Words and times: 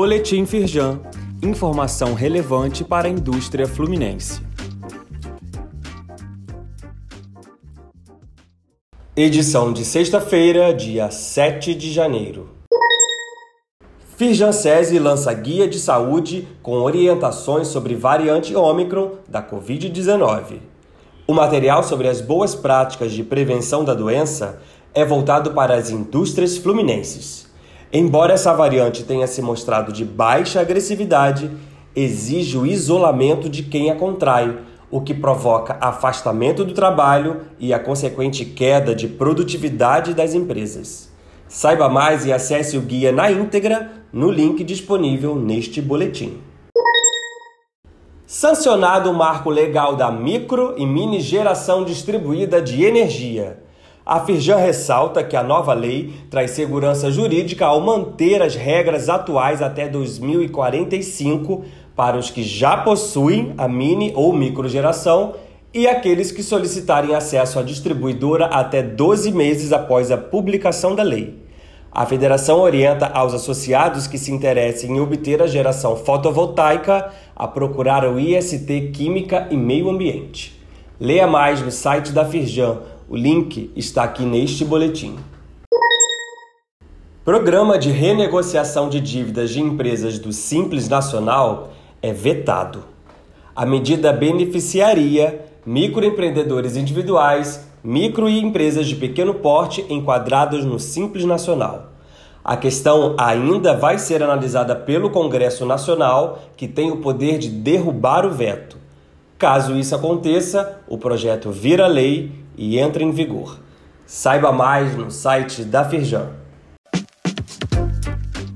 Boletim 0.00 0.46
Firjan. 0.46 1.00
Informação 1.42 2.14
relevante 2.14 2.84
para 2.84 3.08
a 3.08 3.10
indústria 3.10 3.66
fluminense. 3.66 4.40
Edição 9.16 9.72
de 9.72 9.84
sexta-feira, 9.84 10.72
dia 10.72 11.10
7 11.10 11.74
de 11.74 11.92
janeiro. 11.92 12.48
Firjan 14.16 14.52
SESI 14.52 15.00
lança 15.00 15.34
guia 15.34 15.66
de 15.66 15.80
saúde 15.80 16.46
com 16.62 16.74
orientações 16.74 17.66
sobre 17.66 17.96
variante 17.96 18.54
Ômicron 18.54 19.14
da 19.28 19.42
Covid-19. 19.42 20.60
O 21.26 21.34
material 21.34 21.82
sobre 21.82 22.06
as 22.06 22.20
boas 22.20 22.54
práticas 22.54 23.10
de 23.10 23.24
prevenção 23.24 23.84
da 23.84 23.94
doença 23.94 24.62
é 24.94 25.04
voltado 25.04 25.50
para 25.54 25.74
as 25.74 25.90
indústrias 25.90 26.56
fluminenses. 26.56 27.47
Embora 27.92 28.34
essa 28.34 28.52
variante 28.52 29.02
tenha 29.02 29.26
se 29.26 29.40
mostrado 29.40 29.92
de 29.92 30.04
baixa 30.04 30.60
agressividade, 30.60 31.50
exige 31.96 32.58
o 32.58 32.66
isolamento 32.66 33.48
de 33.48 33.62
quem 33.62 33.90
a 33.90 33.94
contrai, 33.94 34.58
o 34.90 35.00
que 35.00 35.14
provoca 35.14 35.78
afastamento 35.80 36.64
do 36.64 36.74
trabalho 36.74 37.42
e 37.58 37.72
a 37.72 37.78
consequente 37.78 38.44
queda 38.44 38.94
de 38.94 39.08
produtividade 39.08 40.12
das 40.12 40.34
empresas. 40.34 41.10
Saiba 41.48 41.88
mais 41.88 42.26
e 42.26 42.32
acesse 42.32 42.76
o 42.76 42.82
guia 42.82 43.10
na 43.10 43.30
íntegra 43.30 43.90
no 44.12 44.30
link 44.30 44.62
disponível 44.64 45.34
neste 45.34 45.80
boletim. 45.80 46.38
Sancionado 48.26 49.10
o 49.10 49.14
marco 49.14 49.48
legal 49.48 49.96
da 49.96 50.12
micro 50.12 50.74
e 50.76 50.84
mini 50.84 51.20
geração 51.20 51.86
distribuída 51.86 52.60
de 52.60 52.84
energia. 52.84 53.62
A 54.08 54.20
Firjan 54.20 54.56
ressalta 54.56 55.22
que 55.22 55.36
a 55.36 55.42
nova 55.42 55.74
lei 55.74 56.14
traz 56.30 56.52
segurança 56.52 57.10
jurídica 57.10 57.66
ao 57.66 57.78
manter 57.82 58.40
as 58.40 58.54
regras 58.54 59.10
atuais 59.10 59.60
até 59.60 59.86
2045 59.86 61.62
para 61.94 62.16
os 62.16 62.30
que 62.30 62.42
já 62.42 62.74
possuem 62.74 63.52
a 63.58 63.68
mini 63.68 64.10
ou 64.16 64.32
microgeração 64.32 65.34
e 65.74 65.86
aqueles 65.86 66.32
que 66.32 66.42
solicitarem 66.42 67.14
acesso 67.14 67.58
à 67.58 67.62
distribuidora 67.62 68.46
até 68.46 68.82
12 68.82 69.30
meses 69.30 69.74
após 69.74 70.10
a 70.10 70.16
publicação 70.16 70.94
da 70.94 71.02
lei. 71.02 71.42
A 71.92 72.06
federação 72.06 72.60
orienta 72.60 73.08
aos 73.08 73.34
associados 73.34 74.06
que 74.06 74.16
se 74.16 74.32
interessem 74.32 74.92
em 74.92 75.00
obter 75.00 75.42
a 75.42 75.46
geração 75.46 75.96
fotovoltaica 75.96 77.10
a 77.36 77.46
procurar 77.46 78.08
o 78.10 78.18
IST 78.18 78.90
Química 78.94 79.48
e 79.50 79.56
Meio 79.58 79.90
Ambiente. 79.90 80.58
Leia 80.98 81.26
mais 81.26 81.60
no 81.60 81.70
site 81.70 82.10
da 82.10 82.24
Firjan 82.24 82.78
o 83.10 83.16
link 83.16 83.72
está 83.74 84.02
aqui 84.02 84.22
neste 84.22 84.66
boletim. 84.66 85.16
Programa 87.24 87.78
de 87.78 87.90
renegociação 87.90 88.90
de 88.90 89.00
dívidas 89.00 89.50
de 89.50 89.60
empresas 89.60 90.18
do 90.18 90.30
Simples 90.30 90.88
Nacional 90.90 91.70
é 92.02 92.12
vetado. 92.12 92.84
A 93.56 93.64
medida 93.64 94.12
beneficiaria 94.12 95.46
microempreendedores 95.64 96.76
individuais, 96.76 97.66
micro 97.82 98.28
e 98.28 98.38
empresas 98.38 98.86
de 98.86 98.94
pequeno 98.94 99.34
porte 99.34 99.86
enquadrados 99.88 100.64
no 100.64 100.78
Simples 100.78 101.24
Nacional. 101.24 101.92
A 102.44 102.56
questão 102.58 103.14
ainda 103.18 103.74
vai 103.74 103.98
ser 103.98 104.22
analisada 104.22 104.76
pelo 104.76 105.10
Congresso 105.10 105.64
Nacional, 105.64 106.40
que 106.56 106.68
tem 106.68 106.90
o 106.90 106.98
poder 106.98 107.38
de 107.38 107.48
derrubar 107.48 108.26
o 108.26 108.30
veto. 108.30 108.76
Caso 109.38 109.76
isso 109.76 109.94
aconteça, 109.94 110.80
o 110.86 110.98
projeto 110.98 111.50
vira 111.50 111.86
lei 111.86 112.47
e 112.58 112.78
entra 112.78 113.02
em 113.02 113.10
vigor. 113.10 113.58
Saiba 114.04 114.52
mais 114.52 114.94
no 114.94 115.10
site 115.10 115.64
da 115.64 115.84
Firjan. 115.84 116.28